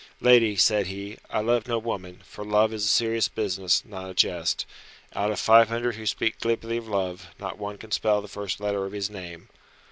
"Lady," 0.19 0.55
said 0.55 0.87
he, 0.87 1.17
"I 1.29 1.41
love 1.41 1.67
no 1.67 1.77
woman, 1.77 2.23
for 2.25 2.43
love 2.43 2.73
is 2.73 2.85
a 2.85 2.87
serious 2.87 3.27
business, 3.27 3.83
not 3.85 4.09
a 4.09 4.15
jest. 4.15 4.65
Out 5.13 5.29
of 5.29 5.39
five 5.39 5.69
hundred 5.69 5.93
who 5.93 6.07
speak 6.07 6.39
glibly 6.39 6.77
of 6.77 6.87
love, 6.87 7.27
not 7.39 7.59
one 7.59 7.77
can 7.77 7.91
spell 7.91 8.19
the 8.19 8.27
first 8.27 8.59
letter 8.59 8.87
of 8.87 8.93
his 8.93 9.11
name. 9.11 9.47